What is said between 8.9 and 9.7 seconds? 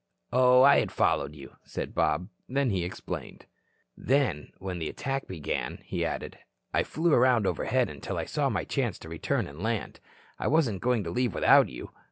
to return and